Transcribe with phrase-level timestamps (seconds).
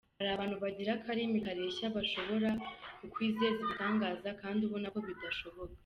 [0.17, 2.49] Hari abantu bagira akarimi kareshya bashobora
[2.99, 5.77] kukwizeza ibitangaza kandi ubona ko bidashoboka.